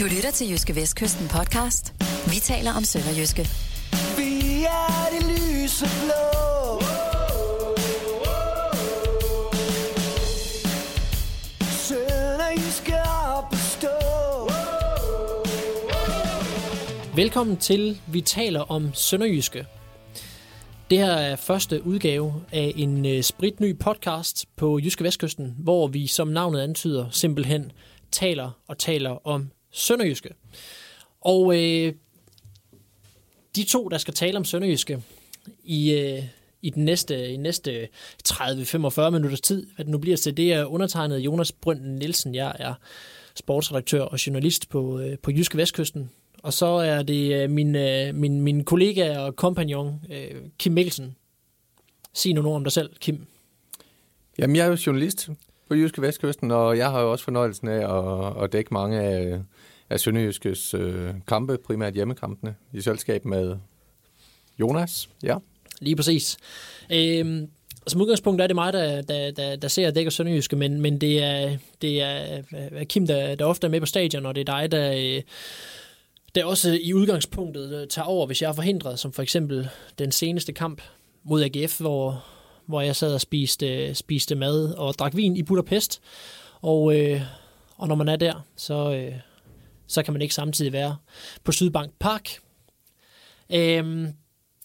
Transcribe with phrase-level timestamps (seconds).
[0.00, 1.94] Du lytter til Jyske Vestkysten podcast.
[2.26, 3.42] Vi taler om Sønderjyske.
[4.16, 6.80] Vi er det lyse blå.
[11.60, 12.94] Sønderjyske
[13.36, 13.96] op at stå.
[17.16, 19.66] Velkommen til Vi taler om Sønderjyske.
[20.90, 26.06] Det her er første udgave af en øh, spritny podcast på Jyske Vestkysten, hvor vi,
[26.06, 27.72] som navnet antyder, simpelthen
[28.12, 30.30] taler og taler om Sønderjyske.
[31.20, 31.92] Og øh,
[33.56, 35.02] de to, der skal tale om Sønderjyske
[35.64, 36.22] i, øh,
[36.62, 37.88] i den næste, i næste
[38.28, 42.34] 30-45 minutters tid, hvad det nu bliver til, det er undertegnet Jonas Brønden Nielsen.
[42.34, 42.74] Jeg er
[43.34, 46.10] sportsredaktør og journalist på, øh, på Jyske Vestkysten.
[46.42, 51.16] Og så er det øh, min, øh, min, min kollega og kompagnon, øh, Kim Mikkelsen.
[52.12, 53.26] Sig nogle ord om dig selv, Kim.
[54.38, 55.28] Jamen, jeg er jo journalist
[55.68, 59.40] på Jyske Vestkysten, og jeg har jo også fornøjelsen af at, at dække mange af,
[59.90, 63.56] af Sønderjyskes øh, kampe, primært hjemmekampene, i selskab med
[64.60, 65.08] Jonas.
[65.22, 65.36] Ja.
[65.80, 66.36] Lige præcis.
[66.92, 67.48] Øhm,
[67.86, 71.00] som udgangspunkt er det mig, der, der, der, der ser og dækker Sønderjyske, men, men
[71.00, 74.48] det er, det er øh, Kim, der, der ofte er med på stadion, og det
[74.48, 75.22] er dig, der, øh,
[76.34, 80.12] der også i udgangspunktet øh, tager over, hvis jeg er forhindret, som for eksempel den
[80.12, 80.82] seneste kamp
[81.24, 82.24] mod AGF, hvor,
[82.66, 86.00] hvor jeg sad og spiste, spiste mad og drak vin i Budapest.
[86.60, 87.20] Og, øh,
[87.76, 89.14] og når man er der, så, øh,
[89.86, 90.96] så kan man ikke samtidig være
[91.44, 92.30] på Sydbank Park.
[93.52, 94.06] Øhm,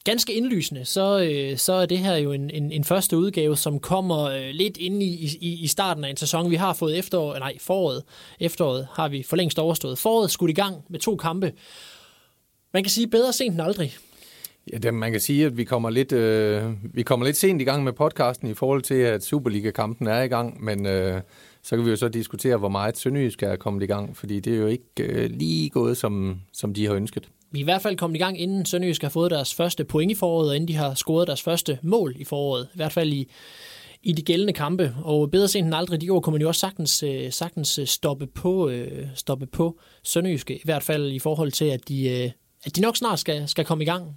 [0.04, 3.80] ganske indlysende, så, øh, så er det her jo en, en, en første udgave, som
[3.80, 6.52] kommer øh, lidt ind i, i, i starten af en sæson.
[6.52, 8.04] Vi har fået efterår, øh, nej, foråret.
[8.40, 9.98] Efteråret har vi for længst overstået.
[9.98, 11.54] Foråret skudt i gang med to kampe.
[12.74, 13.98] Man kan sige bedre sent end aldrig.
[14.74, 17.66] Ja, det, man kan sige, at vi kommer, lidt, øh, vi kommer lidt sent i
[17.66, 21.22] gang med podcasten i forhold til, at Superliga-kampen er i gang, men øh,
[21.64, 24.54] så kan vi jo så diskutere, hvor meget Sønderjysk er kommet i gang, fordi det
[24.54, 27.30] er jo ikke øh, lige gået, som, som de har ønsket.
[27.52, 30.12] Vi er i hvert fald kommet i gang, inden Sønderjysk har fået deres første point
[30.12, 32.68] i foråret, og inden de har scoret deres første mål i foråret.
[32.74, 33.32] I hvert fald i,
[34.04, 34.96] i de gældende kampe.
[35.04, 37.88] Og bedre sent end aldrig, de år kunne man jo også sagtens, øh, sagtens øh,
[37.88, 40.56] stoppe, på, øh, stoppe på Sønderjyske.
[40.56, 42.32] I hvert fald i forhold til, at de, øh,
[42.64, 44.16] at de nok snart skal, skal komme i gang.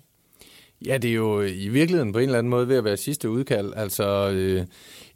[0.87, 2.97] Ja, det er jo øh, i virkeligheden på en eller anden måde ved at være
[2.97, 3.73] sidste udkald.
[3.77, 4.67] Altså øh,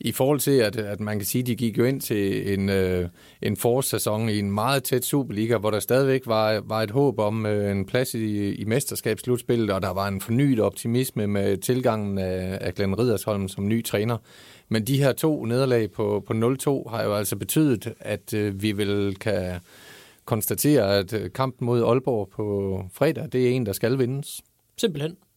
[0.00, 2.68] i forhold til, at, at man kan sige, at de gik jo ind til en,
[2.68, 3.08] øh,
[3.42, 7.46] en forårssæson i en meget tæt Superliga, hvor der stadigvæk var, var et håb om
[7.46, 12.58] øh, en plads i, i mesterskabsslutspillet, og der var en fornyet optimisme med tilgangen af,
[12.60, 14.16] af Glenn Ridersholm som ny træner.
[14.68, 18.72] Men de her to nederlag på, på 0-2 har jo altså betydet, at øh, vi
[18.72, 19.60] vil kan
[20.24, 24.40] konstatere, at øh, kampen mod Aalborg på fredag, det er en, der skal vindes.
[24.76, 25.27] Simpelthen.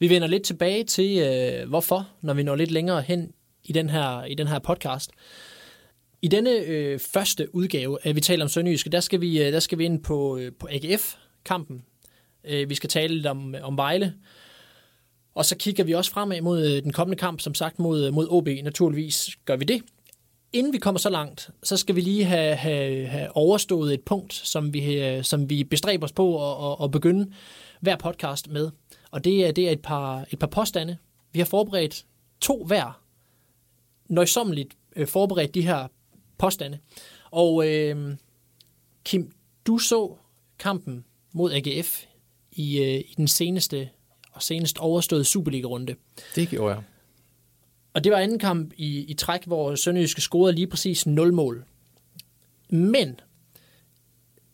[0.00, 3.32] Vi vender lidt tilbage til, øh, hvorfor, når vi når lidt længere hen
[3.64, 5.10] i den her, i den her podcast.
[6.22, 9.60] I denne øh, første udgave at Vi taler om Sønderjyske, der skal vi, øh, der
[9.60, 11.82] skal vi ind på, øh, på AGF-kampen.
[12.44, 14.14] Øh, vi skal tale lidt om, om Vejle.
[15.34, 18.26] Og så kigger vi også fremad mod øh, den kommende kamp, som sagt mod, mod
[18.30, 18.48] OB.
[18.62, 19.82] Naturligvis gør vi det.
[20.52, 24.34] Inden vi kommer så langt, så skal vi lige have, have, have overstået et punkt,
[24.34, 27.32] som vi, øh, som vi bestræber os på at, at, at begynde
[27.80, 28.70] hver podcast med.
[29.10, 30.96] Og det er, det er et, par, et par påstande.
[31.32, 32.06] Vi har forberedt
[32.40, 33.02] to hver.
[34.08, 35.88] Nøjsommeligt øh, forberedt de her
[36.38, 36.78] påstande.
[37.30, 38.16] Og øh,
[39.04, 39.32] Kim,
[39.66, 40.16] du så
[40.58, 42.04] kampen mod AGF
[42.52, 43.88] i, øh, i den seneste
[44.32, 45.94] og senest overståede Superliga-runde.
[46.34, 46.82] Det gjorde jeg.
[47.94, 51.64] Og det var anden kamp i, i træk, hvor Sønderjyske scorede lige præcis 0 mål.
[52.68, 53.20] Men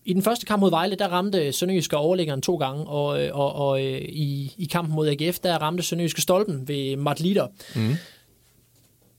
[0.07, 3.83] i den første kamp mod Vejle, der ramte Sønderjyske overlæggeren to gange, og, og, og
[3.83, 7.47] i, i kampen mod AGF, der ramte Sønderjyske stolpen ved Mart Litter.
[7.77, 7.95] Mm.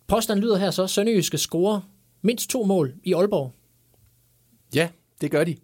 [0.07, 1.81] Påstanden lyder her så, Sønderjyske scorer
[2.21, 3.53] mindst to mål i Aalborg.
[4.75, 4.89] Ja,
[5.21, 5.55] det gør de.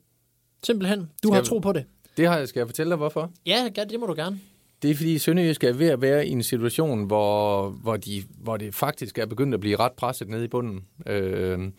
[0.63, 0.99] Simpelthen.
[0.99, 1.85] Du Skal har tro på det.
[2.17, 3.31] Det har jeg, skal jeg fortælle dig, hvorfor?
[3.45, 4.39] Ja, ja, det må du gerne.
[4.81, 8.57] Det er fordi Sønderjysk er ved at være i en situation, hvor, hvor, de, hvor
[8.57, 10.81] det faktisk er begyndt at blive ret presset nede i bunden.
[11.07, 11.71] Øh,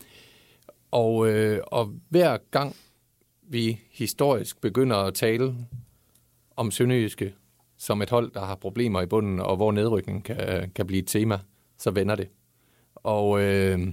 [0.91, 2.77] og, øh, og hver gang
[3.49, 5.55] vi historisk begynder at tale
[6.57, 7.35] om Sønderjyske
[7.77, 11.09] som et hold, der har problemer i bunden, og hvor nedrykning kan, kan blive et
[11.09, 11.39] tema,
[11.79, 12.29] så vender det.
[12.95, 13.93] Og, øh,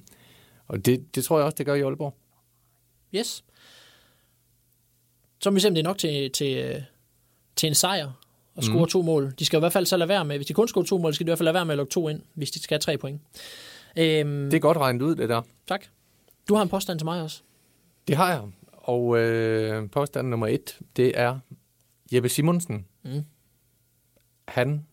[0.68, 2.16] og det, det tror jeg også, det gør i Aalborg.
[3.16, 3.44] Yes.
[5.42, 6.84] Så må vi se, om det er nok til, til,
[7.56, 8.12] til en sejr
[8.58, 8.90] at score mm.
[8.90, 9.34] to mål.
[9.40, 11.14] De skal i hvert fald så lade være med, hvis de kun scorer to mål,
[11.14, 12.76] skal de i hvert fald lade være med at lukke to ind, hvis de skal
[12.76, 13.22] have tre point.
[13.98, 15.42] Øhm, Det er godt regnet ud, det der.
[15.68, 15.86] Tak.
[16.50, 17.42] Du har en påstand til mig også.
[18.08, 18.42] Det har jeg.
[18.82, 21.40] Og øh, påstand nummer et, det er
[22.14, 22.86] Jeppe Simonsen.
[23.04, 23.24] Mm.
[24.48, 24.86] Han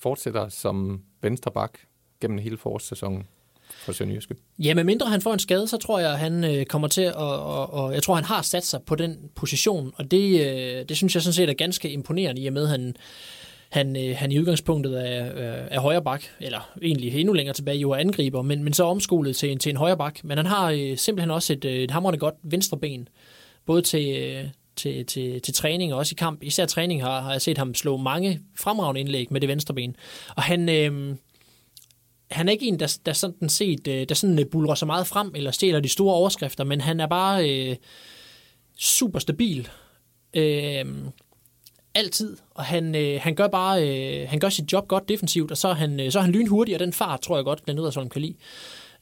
[0.00, 1.78] fortsætter som venstre bak
[2.20, 3.26] gennem hele forårssæsonen.
[3.70, 4.34] for Sønderjyske.
[4.58, 7.14] Ja, med mindre han får en skade, så tror jeg, han øh, kommer til at...
[7.14, 10.96] Og, og jeg tror, han har sat sig på den position, og det, øh, det
[10.96, 12.96] synes jeg sådan set er ganske imponerende, i og med, at han,
[13.76, 17.78] han, øh, han i udgangspunktet er, øh, er højre bak, eller egentlig endnu længere tilbage
[17.78, 20.24] jo er angriber, men, men så omskolet til, en- til en højre bak.
[20.24, 23.08] Men han har øh, simpelthen også et, øh, et hammerende godt venstre ben,
[23.66, 24.44] både til, øh,
[24.76, 26.42] til, til, til træning og også i kamp.
[26.42, 29.96] Især træning har, har jeg set ham slå mange fremragende indlæg med det venstre ben.
[30.36, 30.68] Og han...
[30.68, 31.16] Øh,
[32.30, 35.06] han er ikke en, der, der sådan set, øh, der sådan øh, bulrer så meget
[35.06, 37.76] frem, eller stjæler de store overskrifter, men han er bare øh,
[38.78, 39.68] super stabil.
[40.34, 40.84] Øh,
[41.96, 45.56] altid, og han, øh, han gør bare øh, han gør sit job godt defensivt, og
[45.56, 47.80] så er han, øh, så er han lynhurtig, og den fart tror jeg godt, Glenn
[47.80, 48.34] Riddersholm kan lide.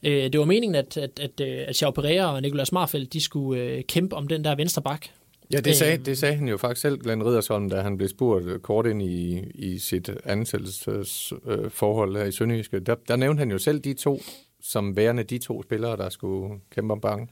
[0.03, 3.21] Øh, det var meningen, at, at, at, øh, at Xiao Pereira og Nicolas Marfeldt, de
[3.21, 5.05] skulle øh, kæmpe om den der venstre bak.
[5.51, 6.03] Ja, det sagde, Øhm.
[6.03, 9.01] det sagde han jo faktisk selv, Glenn Riddersholm, da han blev spurgt øh, kort ind
[9.01, 12.79] i, i sit ansættelsesforhold her i Sønderjyske.
[12.79, 14.21] Der, der nævnte han jo selv de to,
[14.61, 17.29] som værende de to spillere, der skulle kæmpe om banken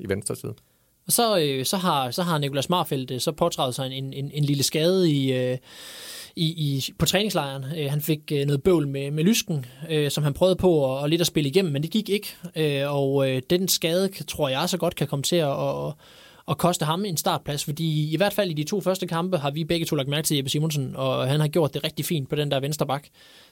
[0.00, 0.54] i venstre side.
[1.06, 4.30] Og så, øh, så, har, så har Nicolas Marfeldt øh, så påtrædet sig en, en,
[4.34, 5.58] en lille skade i, øh,
[6.36, 7.64] i, i, på træningslejren.
[7.78, 11.00] Øh, han fik øh, noget bøvl med, med lysken, øh, som han prøvede på at,
[11.02, 12.34] og lidt at spille igennem, men det gik ikke.
[12.56, 15.96] Øh, og øh, den skade, kan- tror jeg så godt kan komme til at, Og,
[16.46, 19.50] og koste ham en startplads, fordi i hvert fald i de to første kampe har
[19.50, 22.28] vi begge to lagt mærke til Jeppe Simonsen, og han har gjort det rigtig fint
[22.28, 23.06] på den der venstre bak.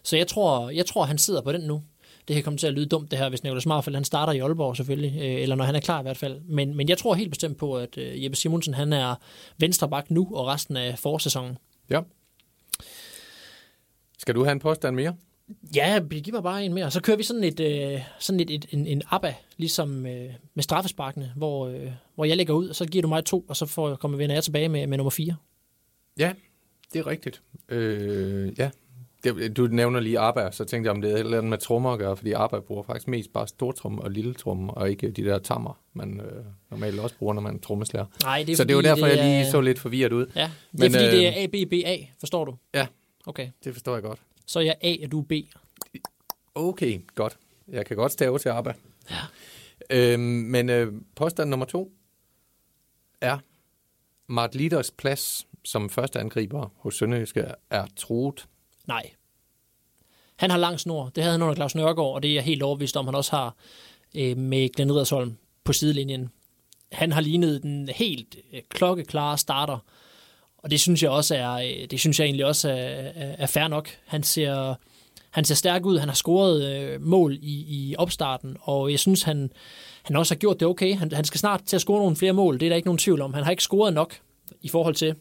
[0.04, 1.82] Så jeg tror, jeg tror han sidder på den nu.
[2.29, 4.39] Det kan komme til at lyde dumt det her, hvis Nicolas Marfeldt han starter i
[4.39, 6.41] Aalborg selvfølgelig, øh, eller når han er klar i hvert fald.
[6.41, 9.15] Men, men jeg tror helt bestemt på, at øh, Jeppe Simonsen han er
[9.59, 11.59] venstre bak nu og resten af forårssæsonen.
[11.91, 12.01] Ja.
[14.19, 15.15] Skal du have en påstand mere?
[15.77, 16.91] Ja, giv mig bare en mere.
[16.91, 20.63] Så kører vi sådan et, øh, sådan et, et en, en ABBA, ligesom øh, med
[20.63, 23.67] straffesparkene, hvor, øh, hvor jeg lægger ud, og så giver du mig to, og så
[23.67, 25.37] får, kommer vi jeg tilbage med, med nummer fire.
[26.19, 26.33] Ja,
[26.93, 27.43] det er rigtigt.
[27.69, 28.71] Øh, ja.
[29.25, 31.59] Det, du nævner lige ABBA, så tænkte jeg, om det er et eller andet med
[31.59, 35.11] trommer at gøre, fordi ABBA bruger faktisk mest bare stortrum og lille trum, og ikke
[35.11, 38.07] de der tammer, man øh, normalt også bruger, når man trommeslager.
[38.23, 40.27] Nej, det er Så det var derfor, jeg lige er- så lidt forvirret ud.
[40.37, 40.51] Ja, det er
[40.85, 42.57] Men, fordi, øh, det er A, B, B, A, forstår du?
[42.75, 42.87] Ja.
[43.27, 44.21] Okay, Det forstår jeg godt.
[44.47, 45.33] så er jeg A, og du er B.
[46.55, 47.39] Okay, godt.
[47.69, 48.73] Jeg kan godt stave til ABBA.
[49.11, 49.17] Ja.
[49.91, 51.93] Øhm, men øh, påstand nummer to
[53.21, 53.39] er,
[54.29, 58.47] Mart Liders plads som første angriber hos Sønderjyske er truet.
[58.87, 59.11] Nej.
[60.37, 61.11] Han har lang snor.
[61.14, 63.31] Det havde han under Claus Nørgaard, og det er jeg helt overbevist om, han også
[63.31, 63.55] har
[64.14, 66.31] øh, med Glenn Riddersholm på sidelinjen.
[66.93, 69.79] Han har lignet den helt øh, klokkeklare starter,
[70.58, 73.46] og det synes jeg også er, øh, det synes jeg egentlig også er, er, er
[73.46, 73.88] fair nok.
[74.06, 74.75] Han ser,
[75.31, 75.99] han ser stærk ud.
[75.99, 79.52] Han har scoret øh, mål i, i opstarten, og jeg synes, han,
[80.02, 80.96] han også har gjort det okay.
[80.96, 82.61] Han, han skal snart til at score nogle flere mål.
[82.61, 83.35] Det er der ikke nogen tvivl om.
[83.35, 84.14] Han har ikke scoret nok
[84.61, 85.14] i forhold til,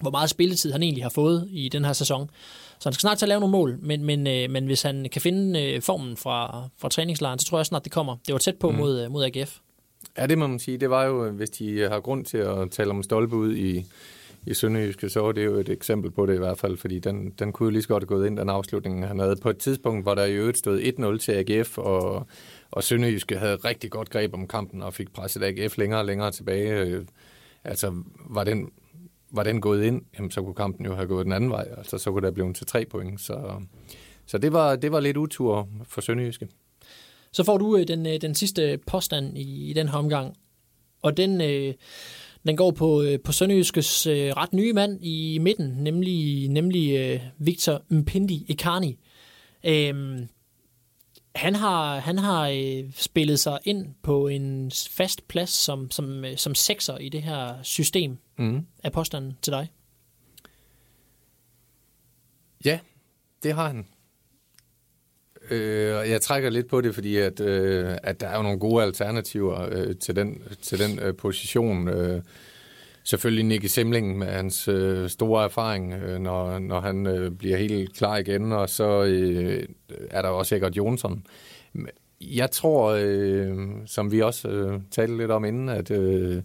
[0.00, 2.30] hvor meget spilletid han egentlig har fået i den her sæson.
[2.78, 5.06] Så han skal snart til at lave nogle mål, men, men, øh, men hvis han
[5.12, 8.16] kan finde øh, formen fra, fra træningslejren, så tror jeg snart, det kommer.
[8.26, 8.76] Det var tæt på mm.
[8.76, 9.58] mod, øh, mod AGF.
[10.18, 10.78] Ja, det må man sige.
[10.78, 13.84] Det var jo, hvis de har grund til at tale om stolpe ud i,
[14.46, 17.30] i Sønderjyske, så var det jo et eksempel på det i hvert fald, fordi den,
[17.38, 19.36] den kunne jo lige så godt have gået ind, den afslutning, han havde.
[19.36, 22.26] På et tidspunkt, hvor der i øvrigt stod 1-0 til AGF, og,
[22.70, 26.30] og Sønderjyske havde rigtig godt greb om kampen, og fik presset AGF længere og længere
[26.30, 27.00] tilbage.
[27.64, 27.94] Altså,
[28.30, 28.70] var den,
[29.30, 31.68] var den gået ind, jamen, så kunne kampen jo have gået den anden vej.
[31.76, 33.20] Altså, så kunne der blive til tre point.
[33.20, 33.62] Så,
[34.26, 36.48] så det, var, det var lidt utur for Sønderjyske.
[37.32, 40.36] Så får du øh, den, øh, den sidste påstand i, i den her omgang,
[41.02, 41.74] og den, øh,
[42.46, 47.20] den går på, øh, på Sønderjyskes øh, ret nye mand i midten, nemlig, nemlig øh,
[47.38, 48.98] Victor Mpindi Ekani.
[49.66, 50.28] Øhm,
[51.34, 56.36] han har, han har øh, spillet sig ind på en fast plads som, som, øh,
[56.36, 58.18] som sekser i det her system.
[58.38, 58.66] Mm.
[58.84, 59.70] Er påstanden til dig?
[62.64, 62.78] Ja,
[63.42, 63.86] det har han.
[65.50, 68.82] Øh, jeg trækker lidt på det, fordi at, øh, at der er jo nogle gode
[68.82, 71.88] alternativer øh, til den, til den øh, position.
[71.88, 72.22] Øh,
[73.04, 77.96] selvfølgelig Nicky Simling med hans øh, store erfaring, øh, når, når han øh, bliver helt
[77.96, 79.66] klar igen, og så øh,
[80.10, 81.26] er der også sikkert Jonsson.
[82.20, 86.42] Jeg tror, øh, som vi også øh, talte lidt om inden, at øh,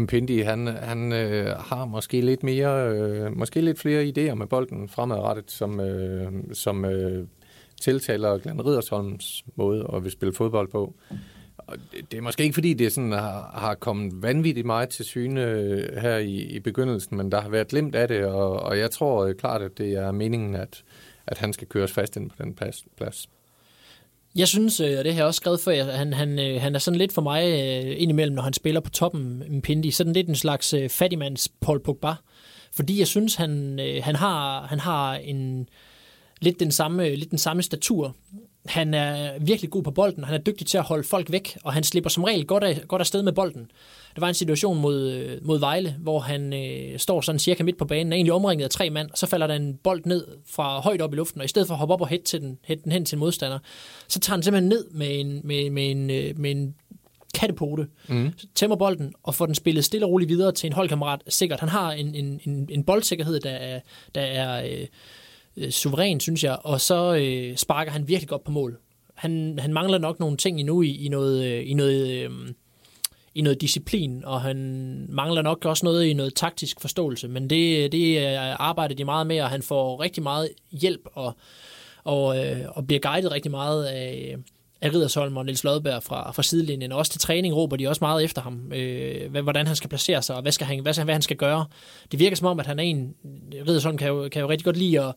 [0.00, 4.88] Mpindi, han, han øh, har måske lidt mere, øh, måske lidt flere idéer med bolden
[4.88, 7.26] fremadrettet, som, øh, som øh,
[7.80, 10.94] tiltaler Glenn Riddersholms måde at vil spille fodbold på.
[11.68, 11.76] Og
[12.10, 15.96] det, er måske ikke, fordi det sådan har, har kommet vanvittigt meget til syne øh,
[15.96, 19.24] her i, i begyndelsen, men der har været glemt af det, og, og jeg tror
[19.24, 20.84] øh, klart, at det er meningen, at,
[21.26, 22.84] at han skal køres fast ind på den plads.
[22.96, 23.28] plads.
[24.36, 26.78] Jeg synes, øh, og det har jeg også skrevet før, at han, han, han er
[26.78, 27.44] sådan lidt for mig
[27.98, 32.14] indimellem, når han spiller på toppen, Mpindi, sådan lidt en slags fattigmands Paul Pogba.
[32.72, 35.68] Fordi jeg synes, han, han, har, han har en
[36.40, 38.16] lidt den samme, lidt den samme statur
[38.66, 41.72] han er virkelig god på bolden, han er dygtig til at holde folk væk, og
[41.72, 43.70] han slipper som regel godt, af, godt afsted med bolden.
[44.14, 47.84] Der var en situation mod, mod Vejle, hvor han øh, står sådan cirka midt på
[47.84, 50.80] banen, er egentlig omringet af tre mand, og så falder der en bold ned fra
[50.80, 52.58] højt op i luften, og i stedet for at hoppe op og hætte, til den,
[52.64, 53.58] hætte den hen til en modstander,
[54.08, 56.74] så tager han simpelthen ned med en, med, med en, øh, med en
[57.34, 58.32] kattepote, mm.
[58.54, 61.22] tæmmer bolden og får den spillet stille og roligt videre til en holdkammerat.
[61.28, 63.80] Sikkert, han har en, en, en, en boldsikkerhed, der er,
[64.14, 64.86] der er øh,
[65.58, 68.78] øh, suveræn, synes jeg, og så øh, sparker han virkelig godt på mål.
[69.14, 72.30] Han, han mangler nok nogle ting endnu i, i noget, øh, i noget øh,
[73.34, 74.56] i noget disciplin, og han
[75.08, 78.26] mangler nok også noget i noget taktisk forståelse, men det, det
[78.58, 81.36] arbejder de meget med, og han får rigtig meget hjælp og,
[82.04, 84.36] og, øh, og bliver guidet rigtig meget af,
[84.80, 86.92] af Ridersholm og Niels Lodberg fra, fra sidelinjen.
[86.92, 90.36] Også til træning råber de også meget efter ham, øh, hvordan han skal placere sig,
[90.36, 91.66] og hvad, skal han, hvad, hvad han skal gøre.
[92.12, 93.14] Det virker som om, at han er en...
[93.68, 95.14] Ridersholm kan jo, kan jo rigtig godt lide at,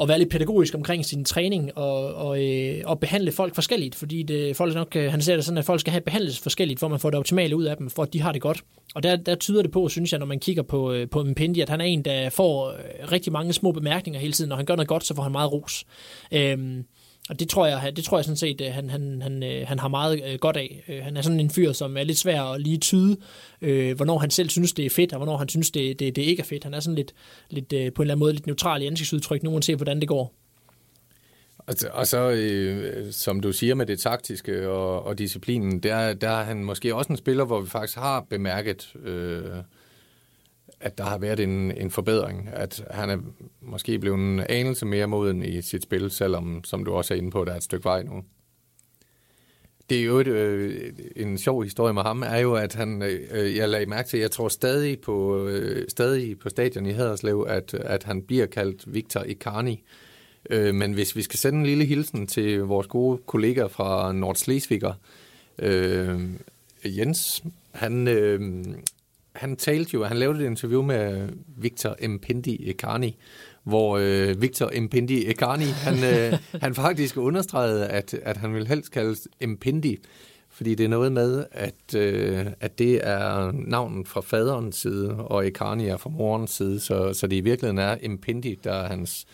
[0.00, 4.22] at være lidt pædagogisk omkring sin træning og, og, øh, og behandle folk forskelligt, fordi
[4.22, 6.86] det, folk nok, øh, han ser det sådan, at folk skal have behandles forskelligt, for
[6.86, 8.64] at man får det optimale ud af dem, for at de har det godt.
[8.94, 11.60] Og der, der tyder det på, synes jeg, når man kigger på, øh, på Mpendi,
[11.60, 14.48] at han er en, der får øh, rigtig mange små bemærkninger hele tiden.
[14.48, 15.84] Når han gør noget godt, så får han meget ros.
[16.32, 16.84] Øhm,
[17.32, 19.78] og det tror jeg, det tror jeg sådan set, øh, han, han, han, øh, han
[19.78, 21.00] har meget øh, godt af.
[21.02, 23.16] Han er sådan en fyr, som er lidt svær at lige tyde,
[23.62, 26.22] øh, hvornår han selv synes, det er fedt, og hvornår han synes, det, det, det
[26.22, 26.64] ikke er fedt.
[26.64, 27.14] Han er sådan lidt,
[27.50, 30.34] lidt på en eller anden måde lidt neutral i ansigtsudtryk, nu ser, hvordan det går.
[31.58, 36.30] Og, og så, øh, som du siger med det taktiske og, og disciplinen, der, der
[36.30, 38.92] er han måske også en spiller, hvor vi faktisk har bemærket...
[39.04, 39.42] Øh,
[40.82, 43.18] at der har været en, en forbedring, at han er
[43.60, 47.30] måske blevet en anelse mere moden i sit spil, selvom, som du også er inde
[47.30, 48.22] på, der er et stykke vej nu.
[49.90, 53.56] Det er jo et, øh, en sjov historie med ham, er jo, at han, øh,
[53.56, 57.74] jeg lagde mærke til, jeg tror stadig på, øh, stadig på stadion i Haderslev, at,
[57.74, 59.82] at han bliver kaldt Victor Icarni.
[60.50, 64.92] Øh, men hvis vi skal sende en lille hilsen til vores gode kollega fra Nordslesviger,
[65.58, 66.20] øh,
[66.84, 68.64] Jens, han, øh,
[69.34, 73.16] han talte jo, han lavede et interview med Victor Mpendi Ekani,
[73.64, 78.90] hvor øh, Victor Mpendi Ekani, han, øh, han faktisk understregede, at, at han vil helst
[78.90, 79.98] kaldes Mpendi,
[80.50, 85.46] fordi det er noget med, at, øh, at det er navnet fra faderens side, og
[85.46, 89.26] Ekani er fra morens side, så, så det i virkeligheden er Mpendi, der er hans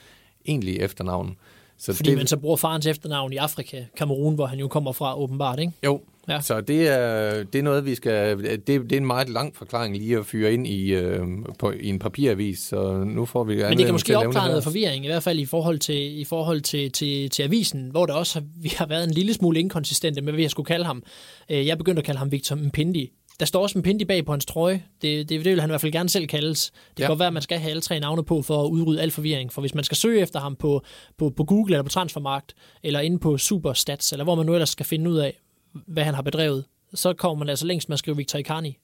[0.47, 1.37] egentlige efternavn.
[1.79, 4.93] Så fordi det, man så bruger farens efternavn i Afrika, Kamerun, hvor han jo kommer
[4.93, 5.73] fra åbenbart, ikke?
[5.85, 6.41] Jo, Ja.
[6.41, 8.39] Så det er, det er noget, vi skal...
[8.39, 11.27] Det, det er en meget lang forklaring lige at fyre ind i, øh,
[11.59, 13.57] på, i en papiravis, så nu får vi...
[13.57, 16.61] Men det kan måske opklare noget forvirring, i hvert fald i forhold til, i forhold
[16.61, 20.21] til, til, til avisen, hvor der også har, vi har været en lille smule inkonsistente
[20.21, 21.03] med, hvad jeg skulle kalde ham.
[21.51, 23.13] Øh, jeg begyndte at kalde ham Victor Mpindi.
[23.41, 24.83] Der står også en pindi bag på hans trøje.
[25.03, 26.71] Det, det, det vil han i hvert fald gerne selv kaldes.
[26.71, 27.09] Det kan ja.
[27.09, 29.53] godt være, at man skal have alle tre navne på for at udrydde al forvirring.
[29.53, 30.83] For hvis man skal søge efter ham på,
[31.19, 34.69] på, på Google eller på Transfermarkt, eller inde på Superstats, eller hvor man nu ellers
[34.69, 35.39] skal finde ud af,
[35.87, 38.79] hvad han har bedrevet, så kommer man altså længst med at skrive Victor Icarni.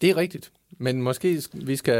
[0.00, 0.52] Det er rigtigt.
[0.78, 1.96] Men måske vi skal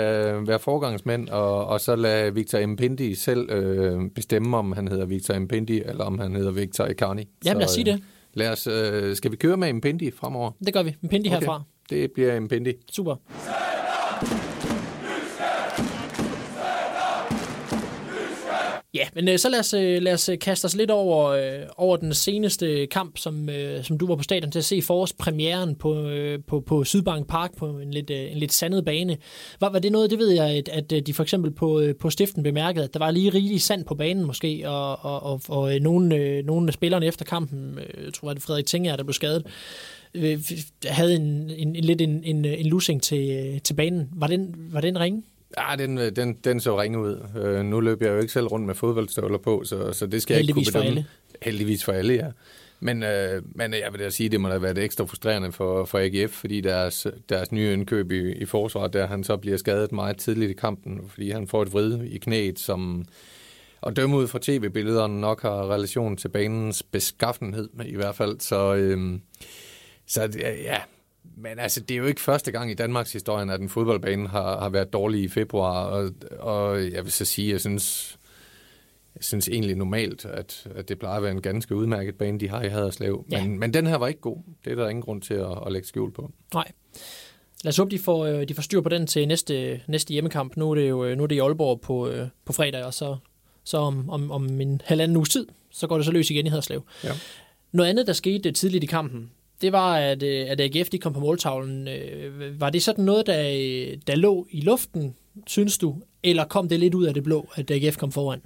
[0.47, 5.39] være forgangsmænd, og, og så lade Victor Mpindi selv øh, bestemme, om han hedder Victor
[5.39, 7.29] Mpindi, eller om han hedder Victor Icarni.
[7.45, 7.95] Ja, lad os sige det.
[7.95, 8.01] Øh,
[8.35, 10.51] lad os, øh, skal vi køre med Mpindi fremover?
[10.65, 10.97] Det gør vi.
[11.01, 11.39] Mpindi okay.
[11.39, 11.63] herfra.
[11.91, 12.73] Det bliver Mpindi.
[12.93, 13.17] Super.
[19.17, 21.97] Men øh, så lad os, øh, lad os øh, kaste os lidt over, øh, over
[21.97, 25.13] den seneste kamp, som, øh, som du var på stadion til at se for os,
[25.13, 29.17] premieren på, øh, på, på Sydbank Park på en lidt, øh, en lidt sandet bane.
[29.61, 31.95] Var, var det noget, det ved jeg, at, at øh, de for eksempel på, øh,
[31.95, 35.41] på stiften bemærkede, at der var lige rigelig sand på banen måske, og, og, og,
[35.49, 38.97] og øh, nogle, øh, nogle af spillerne efter kampen, øh, jeg tror, at Frederik Tinger,
[38.97, 39.47] der blev skadet,
[40.15, 40.39] øh,
[40.85, 44.09] havde en, en, en, lidt en, en, en losing til, øh, til banen.
[44.13, 45.23] Var den, var den ringe?
[45.59, 47.29] Ja, den, den, den så ringe ud.
[47.37, 50.35] Øh, nu løber jeg jo ikke selv rundt med fodboldstøvler på, så, så det skal
[50.35, 50.85] jeg ikke kunne bedømme.
[50.85, 51.07] for alle.
[51.43, 52.27] Heldigvis for alle, ja.
[52.81, 55.99] Men, øh, men jeg vil da sige, det må da være ekstra frustrerende for, for
[55.99, 60.17] AGF, fordi deres, deres nye indkøb i, i forsvaret, der han så bliver skadet meget
[60.17, 63.07] tidligt i kampen, fordi han får et vrid i knæet, som
[63.81, 68.41] og dømme ud fra tv-billederne nok har relation til banens beskaffenhed i hvert fald.
[68.41, 69.19] Så, øh,
[70.07, 70.79] så ja,
[71.37, 74.61] men altså, det er jo ikke første gang i Danmarks historie, at en fodboldbane har,
[74.61, 78.19] har været dårlig i februar, og, og jeg vil så sige, jeg synes,
[79.17, 82.49] jeg synes egentlig normalt, at, at det plejer at være en ganske udmærket bane, de
[82.49, 83.25] har i Haderslev.
[83.31, 83.45] Ja.
[83.45, 84.39] Men, men den her var ikke god.
[84.65, 86.31] Det er der ingen grund til at, at lægge skjul på.
[86.55, 86.73] Nej.
[87.65, 90.57] Lad os håbe, de får, øh, de får styr på den til næste, næste hjemmekamp.
[90.57, 92.95] Nu er det jo øh, nu er det i Aalborg på, øh, på fredag, og
[92.95, 93.17] så,
[93.65, 96.49] så om, om, om en halvanden uges tid, så går det så løs igen i
[96.49, 96.83] Haderslev.
[97.05, 97.13] Ja.
[97.73, 101.13] Noget andet, der skete tidligt i kampen, det var, at, øh, at AGF de kom
[101.13, 101.89] på måltavlen.
[101.89, 105.15] Øh, var det sådan noget, der, øh, der lå i luften,
[105.47, 105.97] synes du?
[106.23, 108.41] Eller kom det lidt ud af det blå, at AGF kom foran?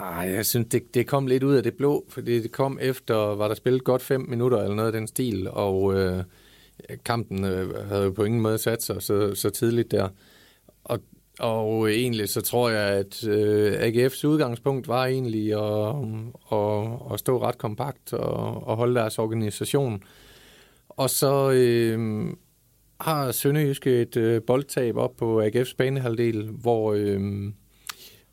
[0.00, 3.14] Ej, jeg synes, det, det kom lidt ud af det blå, fordi det kom efter,
[3.14, 6.24] var der spillet godt fem minutter eller noget af den stil, og øh,
[7.04, 10.08] kampen øh, havde jo på ingen måde sat sig så, så tidligt der.
[10.84, 11.00] Og,
[11.38, 15.94] og egentlig så tror jeg, at øh, AGF's udgangspunkt var egentlig at,
[16.52, 20.02] at, at stå ret kompakt og, og holde deres organisation.
[20.96, 22.26] Og så øh,
[23.00, 27.20] har Sønderjyske et øh, boldtab op på AGF's banehalvdel, hvor øh,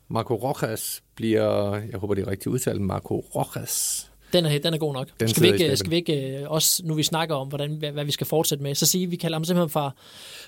[0.08, 4.06] Marco Rojas bliver, jeg håber det er rigtigt udtalt, Marco Rojas.
[4.32, 5.08] Den er, den er god nok.
[5.20, 7.92] Den skal vi ikke, skal vi ikke øh, også, nu vi snakker om, hvordan, hvad,
[7.92, 9.96] hvad vi skal fortsætte med, så sige, at vi kalder ham simpelthen for,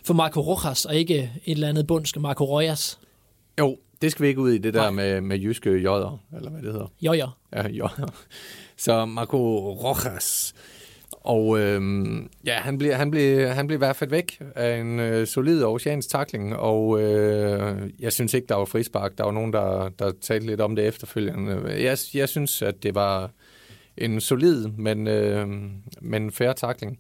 [0.05, 2.99] for Marco Rojas, og ikke et eller andet bundsk Marco Rojas.
[3.59, 4.91] Jo, det skal vi ikke ud i, det der Nej.
[4.91, 6.87] med, med jyske jodder, eller hvad det hedder.
[7.03, 7.29] Jo, jo.
[7.53, 8.15] Ja, jodder.
[8.77, 9.39] Så Marco
[9.73, 10.55] Rojas.
[11.25, 11.83] Og øh,
[12.47, 15.65] ja, han blev, han, blev, han blev i hvert fald væk af en øh, solid
[15.65, 19.19] oceansk takling, og øh, jeg synes ikke, der var frispark.
[19.19, 21.63] Der var nogen, der, der talte lidt om det efterfølgende.
[21.67, 23.31] Jeg, jeg synes, at det var
[23.97, 25.49] en solid, men, øh,
[26.01, 26.99] men fair takling.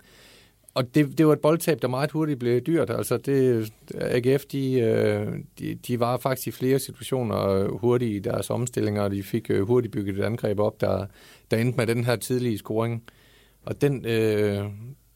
[0.74, 2.90] Og det, det var et boldtab, der meget hurtigt blev dyrt.
[2.90, 5.26] Altså det, AGF, de, øh,
[5.58, 9.66] de, de var faktisk i flere situationer hurtigt i deres omstillinger, og de fik øh,
[9.66, 11.06] hurtigt bygget et angreb op, der,
[11.50, 13.02] der endte med den her tidlige scoring.
[13.62, 14.64] Og den, øh,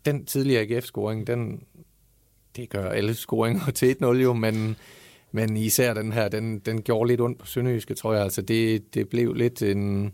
[0.04, 1.62] den tidlige AGF-scoring, den,
[2.56, 4.76] det gør alle scoringer til 1-0 jo, men,
[5.32, 8.22] men især den her, den, den gjorde lidt ondt på Sønderjyske, tror jeg.
[8.22, 10.12] Altså det, det blev lidt en,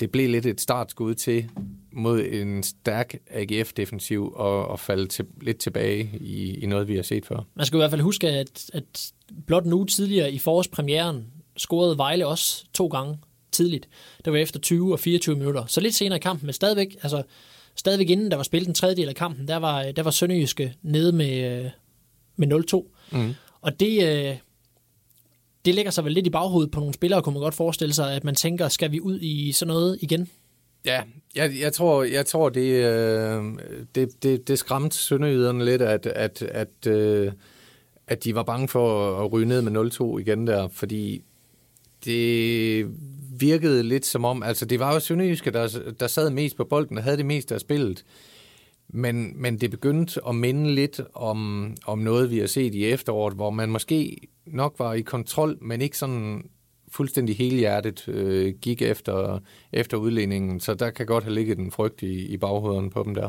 [0.00, 1.50] det blev lidt et startskud til
[1.92, 7.02] mod en stærk AGF-defensiv og, og falde til, lidt tilbage i, i noget, vi har
[7.02, 7.46] set før.
[7.54, 9.12] Man skal i hvert fald huske, at, at
[9.46, 13.18] blot nu tidligere i forårspremieren scorede Vejle også to gange
[13.54, 13.88] tidligt.
[14.24, 15.66] Det var efter 20 og 24 minutter.
[15.66, 17.22] Så lidt senere i kampen, men stadigvæk, altså,
[17.76, 21.12] stadigvæk inden der var spillet en tredjedel af kampen, der var, der var Sønderjyske nede
[21.12, 21.70] med, øh,
[22.36, 23.18] med 0-2.
[23.18, 23.34] Mm.
[23.60, 24.36] Og det, øh,
[25.64, 28.14] det lægger sig vel lidt i baghovedet på nogle spillere, kunne man godt forestille sig,
[28.14, 30.28] at man tænker, skal vi ud i sådan noget igen?
[30.84, 31.02] Ja,
[31.34, 33.42] jeg, jeg tror, jeg tror det, øh,
[33.94, 37.32] det, det, det skræmte sønderjyderne lidt, at, at, at, øh,
[38.06, 41.22] at de var bange for at ryge ned med 0-2 igen der, fordi
[42.04, 42.86] det
[43.38, 46.98] virkede lidt som om, altså det var jo Sønderjyske, der, der sad mest på bolden
[46.98, 48.04] og havde det meste af spillet,
[48.88, 53.34] men, men det begyndte at minde lidt om, om noget, vi har set i efteråret,
[53.34, 56.42] hvor man måske nok var i kontrol, men ikke sådan
[56.88, 59.38] fuldstændig helhjertet øh, gik efter,
[59.72, 60.60] efter udligningen.
[60.60, 63.28] Så der kan godt have ligget en frygt i, i baghovederne på dem der.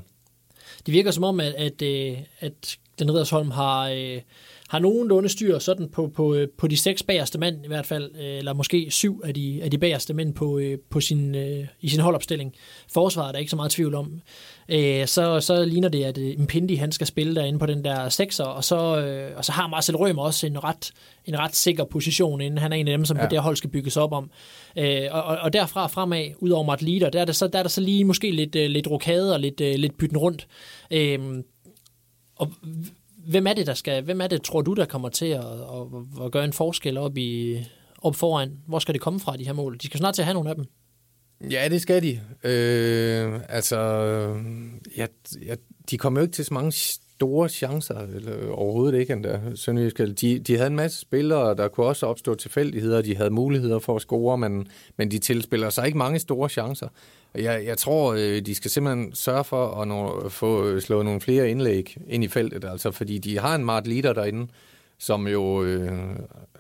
[0.86, 4.22] Det virker som om, at, at, øh, at den Riddersholm har, øh,
[4.70, 8.12] har nogenlunde styr sådan på, på, øh, på de seks bagerste mænd i hvert fald,
[8.16, 11.68] øh, eller måske syv af de, af de bagerste mænd på, øh, på sin, øh,
[11.82, 12.54] i sin holdopstilling.
[12.94, 14.22] Forsvaret er der ikke så meget tvivl om.
[14.70, 18.44] Øh, så, så ligner det, at Impindi han skal spille derinde på den der sekser,
[18.44, 20.92] og så, øh, og så har Marcel Rømer også en ret,
[21.26, 23.28] en ret sikker position, inden han er en af dem, som ja.
[23.28, 24.30] Det hold skal bygges op om.
[24.78, 27.64] Øh, og, og, derfra fremad, ud over Mart Leader, der er der så, der er
[27.64, 30.48] der så lige måske lidt, lidt rokade og lidt, lidt bytten rundt.
[30.92, 31.20] Øh,
[32.36, 32.52] og
[33.28, 36.26] hvem er det, der skal, hvem er det, tror du, der kommer til at, at,
[36.26, 37.60] at gøre en forskel op, i,
[38.02, 38.52] op foran?
[38.68, 39.78] Hvor skal det komme fra, de her mål?
[39.78, 40.66] De skal snart til at have nogle af dem.
[41.52, 42.20] Ja, det skal de.
[42.44, 44.46] Øh, altså, øh,
[44.98, 45.08] ja,
[45.46, 45.56] ja,
[45.90, 50.14] de kommer jo ikke til så mange store chancer, eller overhovedet ikke endda, Sønderjyske.
[50.14, 53.96] De, de havde en masse spillere, der kunne også opstå tilfældigheder, de havde muligheder for
[53.96, 54.68] at score, men,
[54.98, 56.88] men de tilspiller sig ikke mange store chancer.
[57.38, 61.22] Jeg, jeg tror, øh, de skal simpelthen sørge for at nå, få øh, slået nogle
[61.22, 64.48] flere indlæg ind i feltet, altså, fordi de har en Mart Leader derinde,
[64.98, 65.92] som jo øh,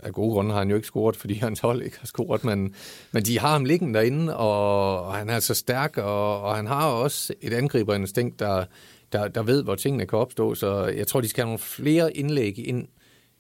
[0.04, 2.76] af gode grunde har han jo ikke scoret, fordi hans hold ikke har scoret, men,
[3.12, 6.68] men de har ham liggende derinde, og, og han er så stærk, og, og han
[6.68, 8.66] har også et angriberinstinkt, der,
[9.12, 12.18] der, der ved, hvor tingene kan opstå, så jeg tror, de skal have nogle flere
[12.18, 12.88] indlæg ind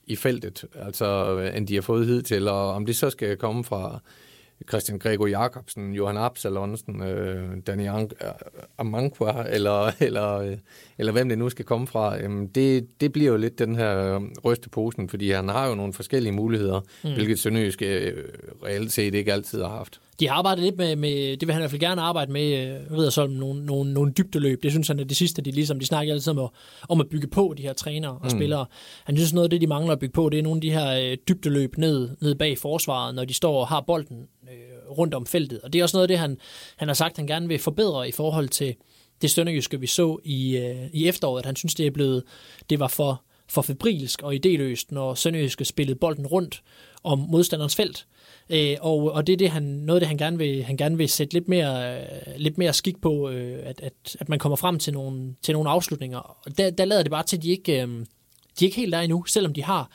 [0.07, 3.99] i feltet, altså end de har fået hidtil, og om det så skal komme fra
[4.69, 8.09] Christian Gregor Jacobsen, Johan Absalonsen, øh, Danny An-
[8.77, 10.57] Amankwa, eller, eller, øh,
[10.97, 14.15] eller hvem det nu skal komme fra, øhm, det, det bliver jo lidt den her
[14.15, 17.13] øh, rysteposen, fordi han har jo nogle forskellige muligheder, mm.
[17.13, 18.13] hvilket Sønderjysk øh,
[18.65, 19.99] reelt set ikke altid har haft.
[20.19, 22.67] De har arbejdet lidt med, med det vil han i hvert fald gerne arbejde med,
[22.67, 24.63] øh, Riddersholm, nogle, nogle, nogle dybdeløb.
[24.63, 26.49] Det synes han er det sidste, de ligesom, de snakker altid om at,
[26.89, 28.29] om at bygge på, de her trænere og mm.
[28.29, 28.65] spillere.
[29.03, 30.71] Han synes noget af det, de mangler at bygge på, det er nogle af de
[30.71, 34.27] her øh, dybdeløb ned, ned bag forsvaret, når de står og har bolden øh,
[34.89, 35.61] rundt om feltet.
[35.61, 36.37] Og det er også noget af det, han,
[36.75, 38.75] han har sagt, han gerne vil forbedre i forhold til
[39.21, 41.41] det Sønderjyske, vi så i, øh, i efteråret.
[41.41, 42.23] At Han synes, det er blevet,
[42.69, 46.61] det var for, for febrilsk og idéløst, når Sønderjyske spillede bolden rundt
[47.03, 48.07] om modstanderens felt.
[48.49, 50.97] Øh, og, og det er det, han, noget af det, han gerne vil, han gerne
[50.97, 54.55] vil sætte lidt mere, øh, lidt mere skik på, øh, at, at, at man kommer
[54.55, 56.19] frem til nogle, til nogle afslutninger.
[56.19, 57.87] Og der, der lader det bare til, at de ikke, øh,
[58.59, 59.89] de er ikke helt der endnu, selvom de har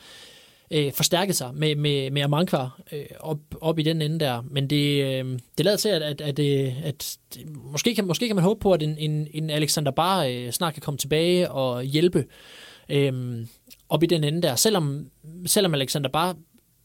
[0.71, 4.41] øh, forstærket sig med, med, med Amankwa øh, op, op i den ende der.
[4.41, 7.17] Men det, øh, det lader til, at, at, at, at, at
[7.71, 10.73] måske, kan, måske kan man håbe på, at en, en, en Alexander Bar øh, snart
[10.73, 12.25] kan komme tilbage og hjælpe
[12.89, 13.45] øh,
[13.89, 14.55] op i den ende der.
[14.55, 15.07] Selvom,
[15.45, 16.35] selvom Alexander Bar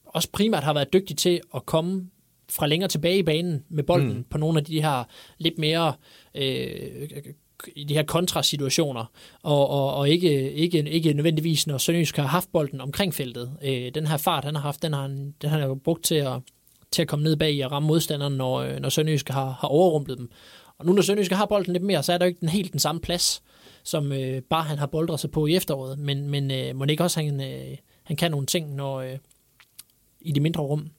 [0.06, 2.10] også primært har været dygtig til at komme
[2.50, 4.24] fra længere tilbage i banen med bolden mm.
[4.30, 5.04] på nogle af de her
[5.38, 5.92] lidt mere
[6.34, 7.08] øh,
[7.76, 9.04] i de her kontrasituationer,
[9.42, 13.52] og, og, og ikke, ikke, ikke nødvendigvis, når Sønderjysk har haft bolden omkring feltet.
[13.62, 16.04] Øh, den her fart, han har haft, den har han, den har han jo brugt
[16.04, 16.40] til at,
[16.90, 20.18] til at komme ned bag og ramme modstanderen, når, øh, når Sønderjysk har, har overrumplet
[20.18, 20.30] dem.
[20.78, 22.72] Og nu når Sønderjysk har bolden lidt mere, så er der jo ikke den helt
[22.72, 23.42] den samme plads,
[23.82, 25.98] som øh, bare han har boldret sig på i efteråret.
[25.98, 29.18] Men, men øh, må det ikke også, han, øh, han kan nogle ting når, øh,
[30.20, 30.90] i de mindre rum.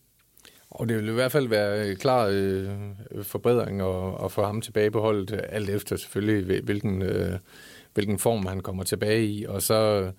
[0.69, 2.69] Og det vil i hvert fald være øh, klar øh,
[3.23, 7.39] forbedring at, at få ham tilbage på holdet, øh, alt efter selvfølgelig, hvilken, øh,
[7.93, 9.45] hvilken form han kommer tilbage i.
[9.45, 10.12] Og så,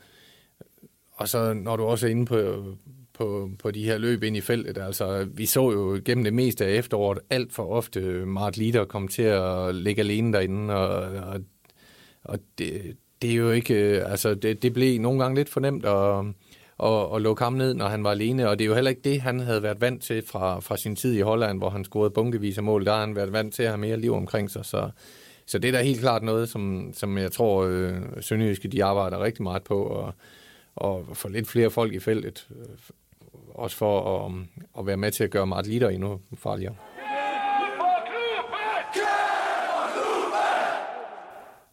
[1.12, 2.64] og så når du også er inde på,
[3.12, 6.66] på, på de her løb ind i feltet, altså vi så jo gennem det meste
[6.66, 10.96] af efteråret alt for ofte øh, Mart Lider komme til at ligge alene derinde, og,
[11.32, 11.40] og,
[12.24, 16.34] og det, det er jo ikke, altså det, det blev nogle gange lidt fornemt, og
[16.78, 18.48] og, og lukke ham ned, når han var alene.
[18.48, 20.96] Og det er jo heller ikke det, han havde været vant til fra, fra sin
[20.96, 22.86] tid i Holland, hvor han scorede bunkevis af mål.
[22.86, 24.64] Der har han været vant til at have mere liv omkring sig.
[24.64, 24.90] Så,
[25.46, 29.22] så det er da helt klart noget, som, som jeg tror, øh, Sønderjyske de arbejder
[29.22, 29.82] rigtig meget på.
[29.82, 30.14] Og,
[30.76, 32.48] og få lidt flere folk i feltet.
[32.50, 32.66] Øh,
[33.54, 36.74] også for at, um, at være med til at gøre Mart Litter endnu farligere.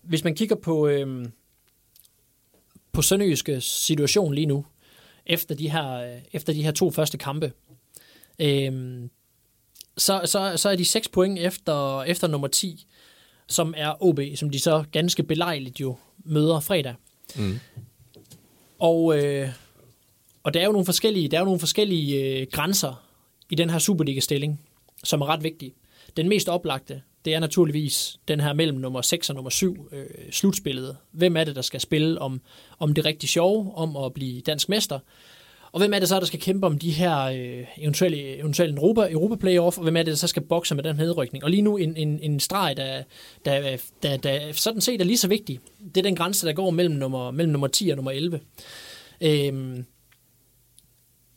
[0.02, 1.26] Hvis man kigger på, øh,
[2.92, 4.66] på Sønderjyske situation lige nu,
[5.26, 7.52] efter de her, efter de her to første kampe.
[8.40, 9.10] Øhm,
[9.98, 12.86] så, så, så er de 6 point efter, efter nummer 10,
[13.48, 16.96] som er OB, som de så ganske belejligt jo møder fredag.
[17.36, 17.60] Mm.
[18.80, 19.50] Og, øh,
[20.44, 23.06] og der er jo nogle forskellige, der er jo nogle forskellige øh, grænser
[23.50, 24.62] i den her Superliga-stilling,
[25.04, 25.74] som er ret vigtige.
[26.18, 30.06] Den mest oplagte, det er naturligvis den her mellem nummer 6 og nummer 7 øh,
[30.32, 30.98] slutspillet.
[31.12, 32.42] Hvem er det, der skal spille om,
[32.80, 35.00] om det rigtig sjove, om at blive dansk mester?
[35.72, 39.12] Og hvem er det så, der skal kæmpe om de her øh, eventuelle, eventuelle Europa,
[39.12, 41.44] Europa playoff, og hvem er det, der så skal bokse med den nedrykning?
[41.44, 43.04] Og lige nu en, en, en streg, der,
[43.46, 45.60] der, der, der sådan set er lige så vigtig.
[45.96, 48.40] Det er den grænse, der går mellem nummer, mellem nummer 10 og nummer 11.
[49.22, 49.86] Øhm,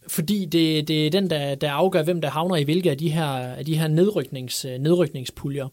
[0.08, 3.10] fordi det, det er den, der, der afgør, hvem der havner i hvilke af de
[3.10, 5.68] her, af de her nedryknings, nedrykningspuljer.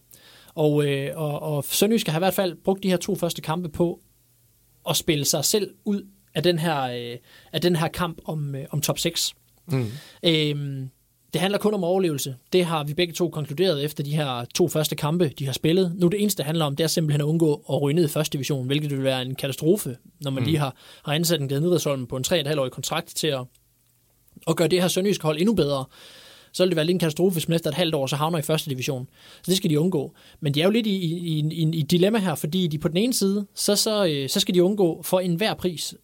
[0.56, 3.70] Og, øh, og, og Sønderjysk har i hvert fald brugt de her to første kampe
[3.70, 4.00] på
[4.90, 6.02] at spille sig selv ud
[6.36, 7.18] af den her, øh,
[7.54, 9.34] af den her kamp om, øh, om top 6.
[9.68, 9.88] Mm.
[10.24, 10.90] Øhm,
[11.34, 12.36] det handler kun om overlevelse.
[12.54, 15.96] Det har vi begge to konkluderet efter de her to første kampe, de har spillet.
[15.96, 18.08] Nu det eneste, det handler om, det er simpelthen at undgå at ryge ned i
[18.08, 20.48] første division, hvilket vil være en katastrofe, når man mm.
[20.48, 23.42] lige har, har ansat en Gade på en 3,5-årig kontrakt til at,
[24.46, 25.86] og gøre det her sønderjyske hold endnu bedre
[26.56, 28.40] så vil det være lidt en katastrofe, hvis man efter et halvt år så havner
[28.40, 29.08] i første division.
[29.36, 30.14] Så det skal de undgå.
[30.40, 32.98] Men de er jo lidt i, i, i, i dilemma her, fordi de på den
[32.98, 35.96] ene side, så, så, øh, så skal de undgå for enhver pris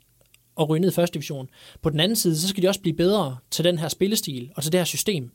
[0.59, 1.49] at ryge ned i første division.
[1.81, 4.63] På den anden side, så skal de også blive bedre til den her spillestil og
[4.63, 5.31] til det her system.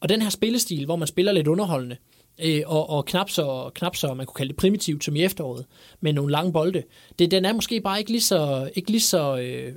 [0.00, 1.96] Og den her spillestil, hvor man spiller lidt underholdende,
[2.44, 5.66] øh, og, og knap, så, knap så, man kunne kalde det primitivt som i efteråret,
[6.00, 6.82] med nogle lange bolde,
[7.18, 9.74] det, den er måske bare ikke lige så, ikke lige så øh,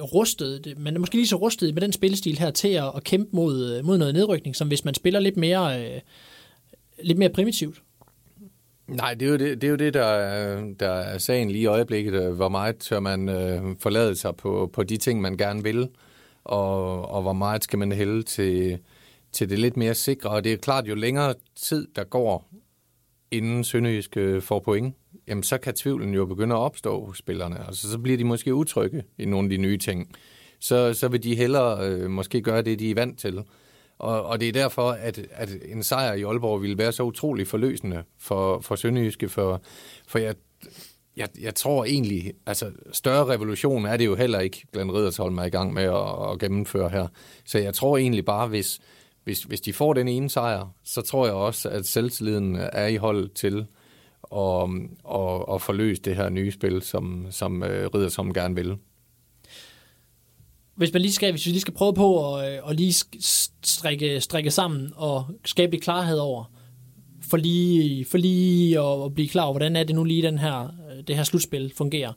[0.00, 3.30] rustet, man er måske lige så rustet med den spillestil her til at, at kæmpe
[3.32, 6.00] mod, øh, mod noget nedrykning, som hvis man spiller lidt mere, øh,
[7.02, 7.82] lidt mere primitivt.
[8.88, 11.66] Nej, det er jo det, det, er jo det der, der er sagen lige i
[11.66, 12.14] øjeblikket.
[12.14, 15.88] Øh, hvor meget tør man øh, forlade sig på, på de ting, man gerne vil,
[16.44, 18.78] og, og hvor meget skal man hælde til,
[19.32, 20.30] til det lidt mere sikre.
[20.30, 22.48] Og det er klart, jo længere tid der går,
[23.30, 24.94] inden Sønderjysk øh, får point,
[25.28, 27.66] jamen så kan tvivlen jo begynde at opstå hos spillerne.
[27.66, 30.16] Altså så bliver de måske utrygge i nogle af de nye ting.
[30.60, 33.44] Så, så vil de hellere øh, måske gøre det, de er vant til.
[33.98, 37.46] Og, og det er derfor, at, at en sejr i Aalborg ville være så utrolig
[37.46, 39.62] forløsende for, for Sønderjyske, for,
[40.08, 40.34] for jeg,
[41.16, 45.44] jeg, jeg tror egentlig, altså større revolution er det jo heller ikke, Glenn Riddersholm er
[45.44, 47.08] i gang med at, at gennemføre her.
[47.44, 48.80] Så jeg tror egentlig bare, hvis,
[49.24, 52.96] hvis, hvis de får den ene sejr, så tror jeg også, at selvtilliden er i
[52.96, 53.66] hold til
[54.30, 54.70] og,
[55.14, 58.76] at, at forløse det her nye spil, som, som øh, rider som gerne vil
[60.76, 62.94] hvis man lige skal, hvis vi lige skal prøve på at, øh, at lige
[63.62, 66.44] strikke, strikke sammen og skabe lidt klarhed over,
[67.22, 70.38] for lige, for lige at, at blive klar over, hvordan er det nu lige den
[70.38, 72.12] her, øh, det her slutspil fungerer,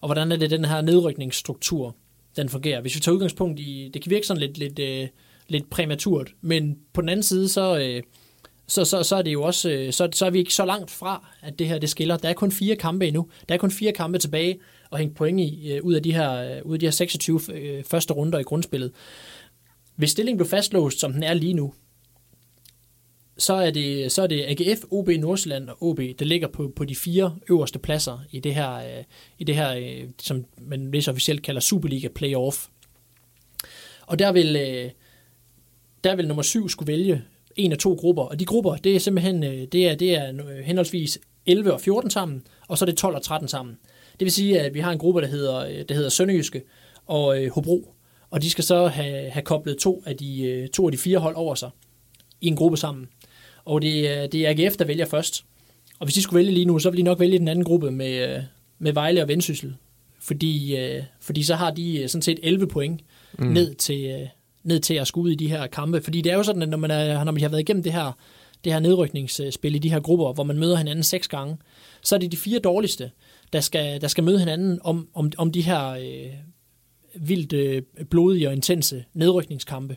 [0.00, 1.96] og hvordan er det den her nedrykningsstruktur,
[2.36, 2.80] den fungerer.
[2.80, 5.08] Hvis vi tager udgangspunkt i, det kan virke sådan lidt, lidt, lidt, øh,
[5.48, 8.02] lidt præmaturt, men på den anden side, så, øh,
[8.66, 10.90] så, så, så er det jo også, øh, så, så er vi ikke så langt
[10.90, 12.16] fra, at det her det skiller.
[12.16, 13.28] Der er kun fire kampe endnu.
[13.48, 16.32] Der er kun fire kampe tilbage og hænge point i, øh, ud, af de her,
[16.32, 18.92] øh, ud af de her 26 øh, første runder i grundspillet.
[19.96, 21.74] Hvis stillingen blev fastlåst, som den er lige nu,
[23.38, 26.84] så er det, så er det AGF, OB, Nordsjælland og OB, der ligger på, på
[26.84, 29.04] de fire øverste pladser i det her, øh,
[29.38, 32.66] i det her øh, som man lidt officielt kalder Superliga Playoff.
[34.06, 34.90] Og der vil, øh,
[36.04, 37.24] der vil nummer syv skulle vælge
[37.56, 41.18] en af to grupper, og de grupper, det er simpelthen det er, det er henholdsvis
[41.46, 43.78] 11 og 14 sammen, og så er det 12 og 13 sammen.
[44.12, 46.62] Det vil sige, at vi har en gruppe, der hedder, der hedder Sønderjyske
[47.06, 47.94] og Hobro,
[48.30, 51.36] og de skal så have, have koblet to af, de, to af de fire hold
[51.36, 51.70] over sig
[52.40, 53.08] i en gruppe sammen.
[53.64, 55.44] Og det, er, det er AGF, der vælger først.
[55.98, 57.90] Og hvis de skulle vælge lige nu, så vil de nok vælge den anden gruppe
[57.90, 58.42] med,
[58.78, 59.74] med Vejle og Vendsyssel.
[60.20, 63.00] Fordi, øh, fordi så har de øh, sådan set 11 point
[63.38, 63.46] mm.
[63.46, 64.28] ned, til, øh,
[64.64, 66.00] ned til at skulle ud i de her kampe.
[66.02, 67.92] Fordi det er jo sådan, at når man, er, når man har været igennem det
[67.92, 68.12] her,
[68.64, 71.56] det her nedrykningsspil i de her grupper, hvor man møder hinanden seks gange,
[72.02, 73.10] så er det de fire dårligste,
[73.52, 76.32] der skal, der skal møde hinanden om, om, om de her øh,
[77.14, 79.96] vildt øh, blodige og intense nedrykningskampe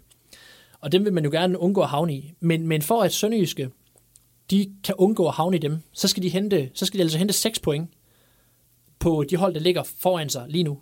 [0.81, 2.33] og dem vil man jo gerne undgå at havne i.
[2.39, 3.69] Men, men for at Sønderjyske,
[4.51, 7.17] de kan undgå at havne i dem, så skal de, hente, så skal de altså
[7.17, 7.89] hente 6 point
[8.99, 10.79] på de hold, der ligger foran sig lige nu.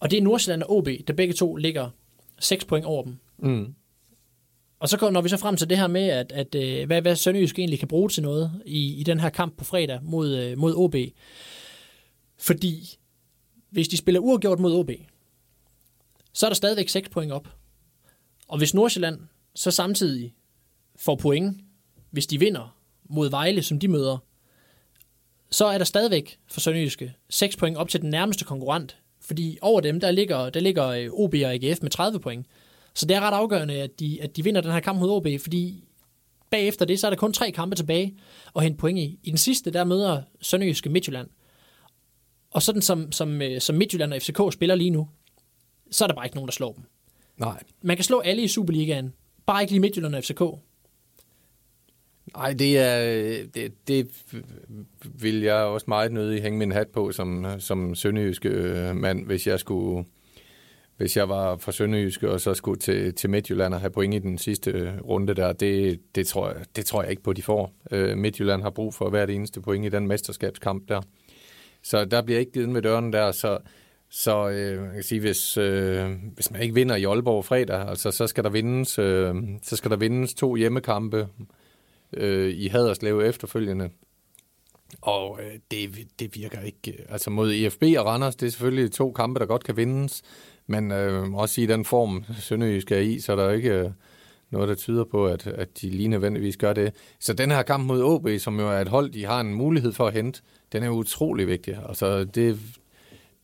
[0.00, 1.90] Og det er Nordsjælland og OB, der begge to ligger
[2.38, 3.18] 6 point over dem.
[3.38, 3.74] Mm.
[4.78, 7.16] Og så når vi så frem til det her med, at, at øh, hvad, hvad
[7.16, 10.58] Sønderjysk egentlig kan bruge til noget i, i den her kamp på fredag mod, øh,
[10.58, 10.94] mod OB.
[12.38, 12.98] Fordi
[13.70, 14.90] hvis de spiller uafgjort mod OB,
[16.32, 17.48] så er der stadigvæk 6 point op.
[18.48, 19.20] Og hvis Nordsjælland
[19.54, 20.34] så samtidig
[20.96, 21.60] får point,
[22.10, 22.76] hvis de vinder
[23.10, 24.18] mod Vejle, som de møder,
[25.50, 28.98] så er der stadigvæk for Sønderjyske 6 point op til den nærmeste konkurrent.
[29.28, 32.46] Fordi over dem, der ligger, der ligger øh, OB og AGF med 30 point.
[32.94, 35.26] Så det er ret afgørende, at de, at de vinder den her kamp mod OB,
[35.40, 35.84] fordi
[36.50, 38.16] bagefter det, så er der kun tre kampe tilbage
[38.56, 39.18] at hente point i.
[39.22, 41.28] I den sidste, der møder Sønderjyske Midtjylland.
[42.50, 45.08] Og sådan som, som, øh, som Midtjylland og FCK spiller lige nu,
[45.90, 46.84] så er der bare ikke nogen, der slår dem.
[47.36, 47.62] Nej.
[47.82, 49.12] Man kan slå alle i Superligaen,
[49.46, 50.42] bare ikke lige Midtjylland og FCK.
[52.36, 53.00] Nej, det er
[53.54, 54.08] det, det
[55.20, 59.46] vil jeg også meget nødig hænge min hat på som, som sønderjysk øh, mand, hvis
[59.46, 60.04] jeg skulle
[60.98, 64.18] hvis jeg var fra Sønderjysk og så skulle til, til Midtjylland og have point i
[64.18, 67.42] den sidste øh, runde der, det, det, tror, jeg, det tror jeg ikke på, de
[67.42, 67.72] får.
[67.90, 71.00] Øh, Midtjylland har brug for hvert eneste point i den mesterskabskamp der.
[71.82, 73.58] Så der bliver ikke givet med døren der, så
[74.10, 78.10] så øh, man kan sige, hvis, øh, hvis man ikke vinder i Aalborg fredag, altså,
[78.10, 81.28] så, skal der vindes, øh, så skal der vindes to hjemmekampe
[82.12, 83.90] øh, i Haderslev efterfølgende.
[85.00, 86.92] Og øh, det, det virker ikke.
[86.92, 90.22] Øh, altså mod IFB og Randers, det er selvfølgelig to kampe, der godt kan vindes.
[90.66, 93.90] Men øh, også i den form, Sønderjysk er i, så er der ikke øh,
[94.50, 96.94] noget, der tyder på, at, at de lige nødvendigvis gør det.
[97.20, 99.92] Så den her kamp mod OB, som jo er et hold, de har en mulighed
[99.92, 100.40] for at hente,
[100.72, 101.78] den er utrolig vigtig.
[101.88, 102.58] Altså det,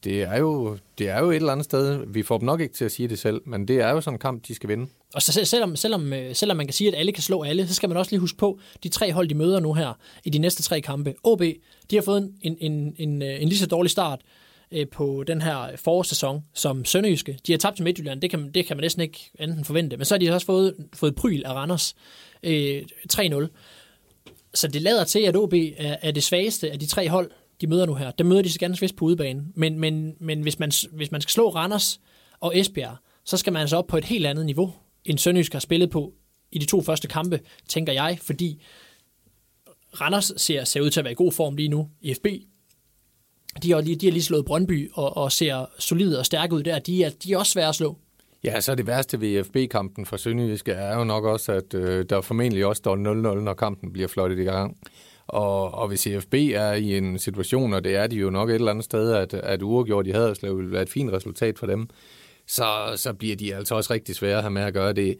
[0.04, 2.74] det er, jo, det er jo et eller andet sted, vi får dem nok ikke
[2.74, 4.86] til at sige det selv, men det er jo sådan en kamp, de skal vinde.
[5.14, 7.74] Og så selvom, selvom, øh, selvom man kan sige, at alle kan slå alle, så
[7.74, 10.38] skal man også lige huske på, de tre hold, de møder nu her i de
[10.38, 11.14] næste tre kampe.
[11.22, 11.42] OB,
[11.90, 14.20] de har fået en, en, en, en, øh, en lige så dårlig start
[14.72, 17.38] øh, på den her forårssæson som Sønderjyske.
[17.46, 20.04] De har tabt til Midtjylland, det kan, det kan man næsten ikke enten forvente, men
[20.04, 21.94] så har de også fået, fået pryl af Randers
[22.42, 23.46] øh, 3-0.
[24.54, 27.66] Så det lader til, at OB er, er det svageste af de tre hold, de
[27.66, 29.44] møder nu her, der møder de så ganske vist på udebane.
[29.54, 32.00] Men, men, men hvis, man, hvis man skal slå Randers
[32.40, 34.72] og Esbjerg, så skal man altså op på et helt andet niveau,
[35.04, 36.12] end Sønderjysk har spillet på
[36.52, 38.62] i de to første kampe, tænker jeg, fordi
[40.00, 41.88] Randers ser, ser ud til at være i god form lige nu.
[42.00, 42.26] i FB,
[43.62, 46.62] de har lige, de har lige slået Brøndby og, og ser solide og stærke ud
[46.62, 46.78] der.
[46.78, 47.98] De er, de er også svære at slå.
[48.44, 52.20] Ja, så det værste ved FB-kampen for Sønderjysk er jo nok også, at øh, der
[52.20, 54.78] formentlig også står 0-0, når kampen bliver flottet i gang.
[55.26, 58.54] Og, og hvis CFB er i en situation, og det er de jo nok et
[58.54, 61.88] eller andet sted, at, at uafgjort i Haderslev vil være et fint resultat for dem,
[62.46, 65.16] så, så bliver de altså også rigtig svære at have med at gøre det.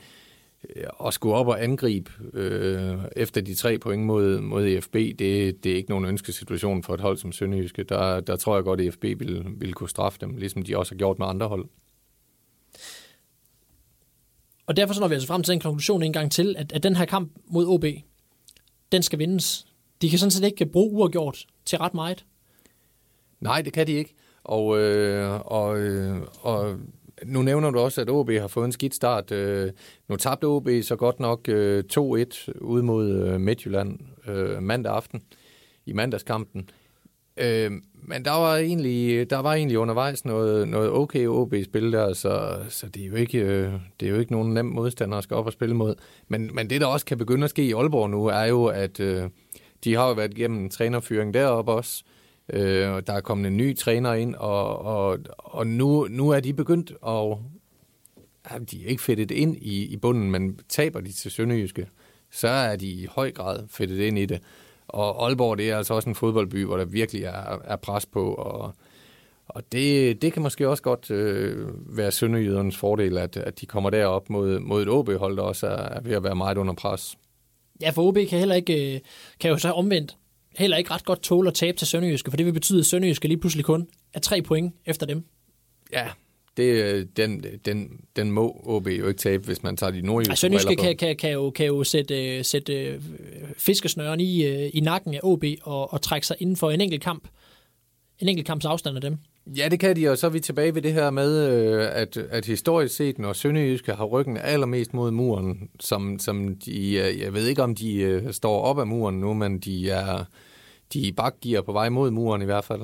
[0.76, 5.64] Øh, at skulle op og angribe øh, efter de tre point mod, mod EFB, det,
[5.64, 7.82] det er ikke nogen ønskesituation for et hold som Sønderjyske.
[7.82, 10.94] Der, der tror jeg godt, at EFB vil, vil kunne straffe dem, ligesom de også
[10.94, 11.68] har gjort med andre hold.
[14.66, 16.82] Og derfor så når vi altså frem til en konklusion en gang til, at, at
[16.82, 17.84] den her kamp mod OB,
[18.92, 19.66] den skal vindes
[20.02, 22.24] de kan sådan set ikke bruge uafgjort til ret meget.
[23.40, 24.14] Nej, det kan de ikke.
[24.44, 26.76] Og, øh, og, øh, og
[27.24, 29.32] nu nævner du også, at OB har fået en skidt start.
[29.32, 29.72] Øh,
[30.08, 31.98] nu tabte OB så godt nok øh, 2-1
[32.60, 35.22] ud mod øh, Midtjylland øh, mandag aften
[35.86, 36.70] i mandagskampen.
[37.36, 37.70] Øh,
[38.06, 42.88] men der var egentlig, der var egentlig undervejs noget, noget okay OB-spil der, så, så
[42.88, 45.46] det, er jo ikke, øh, det er jo ikke nogen nem modstander at skal op
[45.46, 45.94] og spille mod.
[46.28, 49.00] Men, men det, der også kan begynde at ske i Aalborg nu, er jo, at
[49.00, 49.30] øh,
[49.84, 52.04] de har jo været igennem en trænerfyring deroppe også.
[52.52, 56.40] Øh, og der er kommet en ny træner ind, og, og, og nu, nu er
[56.40, 57.38] de begyndt at...
[58.50, 61.88] Ja, de er ikke fedtet ind i, i bunden, men taber de til Sønderjyske,
[62.30, 64.40] så er de i høj grad fedtet ind i det.
[64.88, 68.34] Og Aalborg, det er altså også en fodboldby, hvor der virkelig er, er pres på,
[68.34, 68.74] og,
[69.48, 73.90] og det, det kan måske også godt øh, være Sønderjydernes fordel, at, at de kommer
[73.90, 77.18] derop mod, mod et OB-hold, der også er, er ved at være meget under pres.
[77.80, 79.00] Ja, for OB kan heller ikke, øh,
[79.40, 80.16] kan jo så omvendt
[80.58, 83.28] heller ikke ret godt tåle at tabe til Sønderjyske, for det vil betyde, at Sønderjyske
[83.28, 85.24] lige pludselig kun er tre point efter dem.
[85.92, 86.06] Ja,
[86.56, 90.34] det, den, den, den må OB jo ikke tabe, hvis man tager de nordjyske Ej,
[90.34, 93.00] Sønderjyske kan, kan, kan, jo, kan jo sætte, sætte
[93.58, 97.02] fiskesnøren i, øh, i nakken af OB og, og trække sig inden for en enkelt
[97.02, 97.28] kamp.
[98.24, 99.18] En enkelt kamps afstand af dem.
[99.46, 102.16] Ja, det kan de, og så er vi tilbage ved det her med, øh, at,
[102.16, 107.34] at historisk set, når Sønderjyske har ryggen allermest mod muren, som, som de, øh, jeg
[107.34, 110.24] ved ikke om de øh, står op af muren nu, men de er,
[110.92, 112.80] de er bakgear på vej mod muren i hvert fald.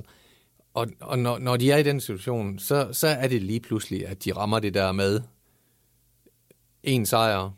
[0.74, 4.07] Og, og når, når de er i den situation, så, så er det lige pludselig,
[4.07, 5.20] at de rammer det der med
[6.83, 7.50] en sejr,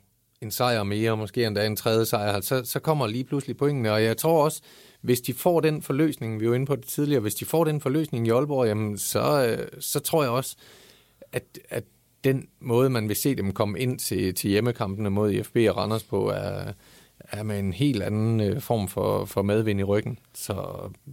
[0.42, 3.92] en sejr mere, måske endda en tredje sejr, så, så kommer lige pludselig pointene.
[3.92, 4.62] Og jeg tror også,
[5.02, 7.80] hvis de får den forløsning, vi var inde på det tidligere, hvis de får den
[7.80, 10.56] forløsning i Aalborg, jamen, så, øh, så tror jeg også,
[11.32, 11.84] at, at
[12.24, 16.02] den måde, man vil se dem komme ind til, til hjemmekampene mod IFB og Randers
[16.02, 16.72] på, er,
[17.32, 20.18] er med en helt anden øh, form for, for medvind i ryggen.
[20.34, 20.54] Så,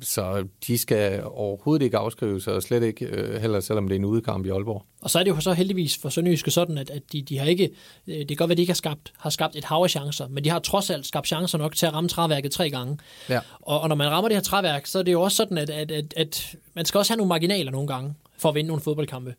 [0.01, 4.05] så de skal overhovedet ikke afskrives, og slet ikke øh, heller, selvom det er en
[4.05, 4.85] udekamp i Aalborg.
[5.01, 7.45] Og så er det jo så heldigvis for Sønderjyske sådan, at, at de, de har
[7.45, 7.69] ikke,
[8.07, 9.89] øh, det kan godt være, at de ikke har skabt, har skabt et hav af
[9.89, 12.97] chancer, men de har trods alt skabt chancer nok til at ramme træværket tre gange.
[13.29, 13.39] Ja.
[13.61, 15.69] Og, og når man rammer det her træværk, så er det jo også sådan, at,
[15.69, 18.83] at, at, at man skal også have nogle marginaler nogle gange, for at vinde nogle
[18.83, 19.35] fodboldkampe.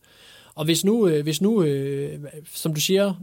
[0.54, 2.18] Og hvis nu, øh, hvis nu øh,
[2.54, 3.14] som du siger,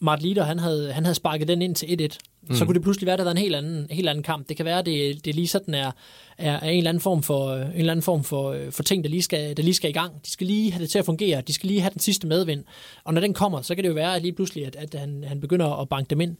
[0.00, 2.54] Mart Lider, han havde, han havde sparket den ind til 1-1, mm.
[2.54, 4.48] så kunne det pludselig være, at der er en helt anden, helt anden kamp.
[4.48, 5.90] Det kan være, at det, det lige sådan er,
[6.38, 9.10] er, er en eller anden form for, en eller anden form for, for ting, der
[9.10, 10.24] lige, skal, der lige skal i gang.
[10.26, 11.40] De skal lige have det til at fungere.
[11.40, 12.64] De skal lige have den sidste medvind.
[13.04, 15.24] Og når den kommer, så kan det jo være at lige pludselig, at, at han,
[15.24, 16.36] han begynder at banke dem ind.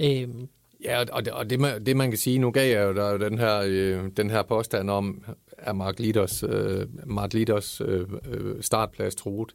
[0.00, 0.48] Øhm.
[0.84, 3.28] Ja, og det, og det, man, det man kan sige, nu gav jeg jo der
[3.28, 5.24] den her, øh, den her påstand om,
[5.58, 9.54] at Mark Liders, øh, Mark Liders øh, øh, startplads truet.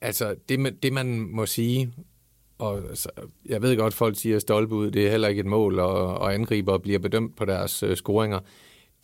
[0.00, 1.92] Altså, det, det man må sige,
[2.58, 3.10] og så,
[3.46, 6.18] jeg ved godt, folk siger, at stolpe ud, det er heller ikke et mål, og,
[6.18, 8.40] og angriber bliver bedømt på deres øh, scoringer.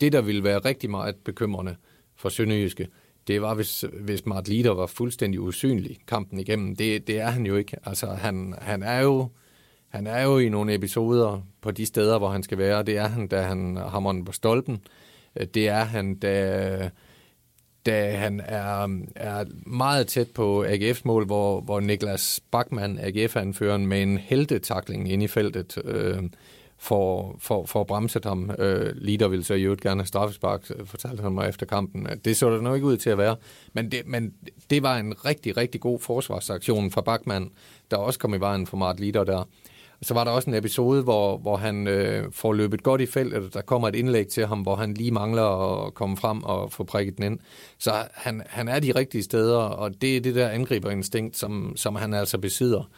[0.01, 1.75] Det, der ville være rigtig meget bekymrende
[2.15, 2.87] for Sønderjyske,
[3.27, 6.75] det var, hvis, hvis Mart Lider var fuldstændig usynlig kampen igennem.
[6.75, 7.77] Det, det er han jo ikke.
[7.85, 9.29] Altså, han, han, er jo,
[9.89, 12.83] han er jo i nogle episoder på de steder, hvor han skal være.
[12.83, 14.81] Det er han, da han hammer på stolpen.
[15.53, 16.89] Det er han, da
[17.85, 23.87] da han er, um, er meget tæt på AGF's mål, hvor, hvor Niklas Bachmann, AGF-anføreren,
[23.87, 26.23] med en heldetakling ind i feltet, øh,
[26.81, 28.51] for, for, for bremset ham.
[28.59, 32.07] Øh, Lider ville så i øvrigt gerne have straffespark, øh, fortalte han mig efter kampen.
[32.25, 33.35] Det så der nok ikke ud til at være.
[33.73, 34.33] Men det, men
[34.69, 37.51] det var en rigtig, rigtig god forsvarsaktion fra Bachmann,
[37.91, 39.47] der også kom i vejen for Mart Lider der.
[40.03, 43.53] Så var der også en episode, hvor, hvor han øh, får løbet godt i feltet,
[43.53, 46.83] der kommer et indlæg til ham, hvor han lige mangler at komme frem og få
[46.83, 47.39] prikket den ind.
[47.77, 51.95] Så han, han er de rigtige steder, og det er det der angriberinstinkt, som, som
[51.95, 52.89] han altså besidder.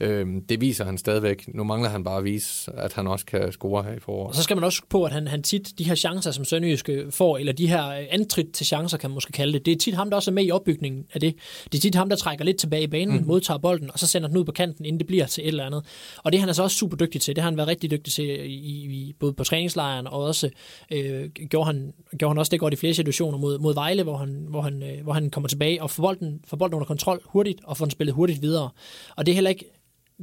[0.00, 1.44] Øhm, det viser han stadigvæk.
[1.54, 4.28] Nu mangler han bare at vise, at han også kan score her i foråret.
[4.28, 7.06] Og så skal man også på, at han, han tit, de her chancer, som Sønderjyske
[7.10, 9.94] får, eller de her antrit til chancer, kan man måske kalde det, det er tit
[9.94, 11.34] ham, der også er med i opbygningen af det.
[11.64, 13.26] Det er tit ham, der trækker lidt tilbage i banen, mm.
[13.26, 15.66] modtager bolden, og så sender den ud på kanten, inden det bliver til et eller
[15.66, 15.84] andet.
[16.24, 17.36] Og det er han altså også super dygtig til.
[17.36, 20.50] Det har han været rigtig dygtig til, i, i, både på træningslejren, og også
[20.92, 24.16] øh, gjorde, han, gjorde han også det godt i flere situationer mod, mod Vejle, hvor
[24.16, 27.20] han, hvor, han, øh, hvor han kommer tilbage og får bolden, får bolden under kontrol
[27.24, 28.70] hurtigt, og får den spillet hurtigt videre.
[29.16, 29.64] Og det er heller ikke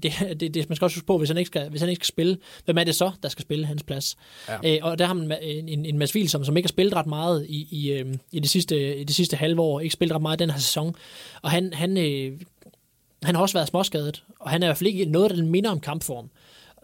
[0.03, 2.05] det, det, det, man skal også huske på, hvis han, ikke skal, hvis han ikke
[2.05, 4.17] skal spille, hvem er det så, der skal spille hans plads?
[4.47, 4.75] Ja.
[4.75, 7.07] Øh, og der har man en, en, en Mads som, som ikke har spillet ret
[7.07, 10.21] meget i, i, øh, i, det, sidste, i det sidste halve år, ikke spillet ret
[10.21, 10.95] meget den her sæson.
[11.41, 12.39] Og han, han, øh,
[13.23, 15.71] han har også været småskadet, og han er i hvert fald ikke noget, der minder
[15.71, 16.29] om kampform.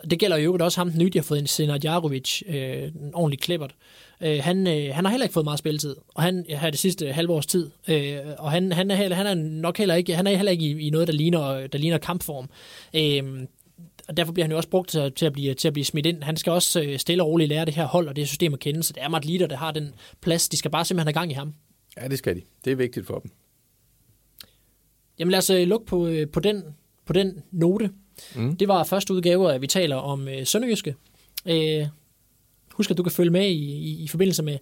[0.10, 3.12] Det gælder jo også ham, den nye, de har fået en Senat Jarovic, øh, en
[3.14, 3.76] ordentlig klippert.
[4.22, 7.12] Øh, han, øh, han har heller ikke fået meget spilletid, og han har det sidste
[7.12, 7.70] halve års tid.
[7.88, 10.66] Øh, og han, han, er, heller, han er nok heller ikke, han er heller ikke
[10.66, 12.50] i, i noget, der ligner, der ligner kampform.
[12.94, 13.48] Øh,
[14.08, 16.06] og derfor bliver han jo også brugt til, til, at, blive, til at blive smidt
[16.06, 16.24] ind.
[16.24, 18.60] Han skal også øh, stille og roligt lære det her hold og det system at
[18.60, 20.49] kende, så det er Mart Lider, der har den plads.
[20.49, 21.54] De skal bare simpelthen have gang i ham.
[22.02, 22.41] Ja, det skal de.
[22.66, 23.32] Det er vigtigt for dem.
[25.20, 26.64] Jamen lad os øh, lukke på, øh, på, den,
[27.06, 27.89] på den note.
[28.36, 28.55] Mm.
[28.55, 30.95] Det var første udgave, at vi taler om øh, Sønderjyske.
[31.45, 31.88] Øh,
[32.72, 34.57] husk, at du kan følge med i, i, i forbindelse med,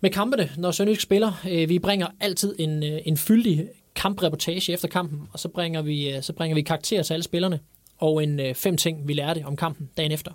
[0.00, 1.32] med kampene, når Sønderjysk spiller.
[1.50, 6.10] Øh, vi bringer altid en, øh, en fyldig kampreportage efter kampen, og så bringer vi,
[6.10, 7.60] øh, så bringer vi karakterer til alle spillerne,
[7.98, 10.32] og en øh, fem ting, vi lærte om kampen dagen efter.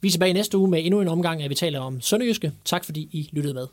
[0.00, 2.52] Vi er tilbage næste uge med endnu en omgang, at vi taler om Sønderjyske.
[2.64, 3.66] Tak fordi I lyttede med.